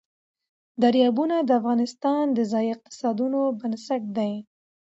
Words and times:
دریابونه 0.81 1.35
د 1.43 1.49
افغانستان 1.59 2.23
د 2.37 2.39
ځایي 2.51 2.69
اقتصادونو 2.75 3.39
بنسټ 3.59 4.01
دی. 4.17 4.33